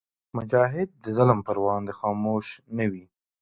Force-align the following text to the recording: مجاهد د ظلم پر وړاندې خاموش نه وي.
مجاهد 0.37 0.89
د 1.03 1.05
ظلم 1.17 1.39
پر 1.47 1.55
وړاندې 1.63 1.93
خاموش 1.99 2.47
نه 2.77 2.85
وي. 2.91 3.05